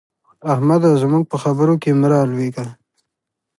[0.53, 0.91] احمده!
[1.01, 2.65] زموږ په خبرو کې مه رالوېږه.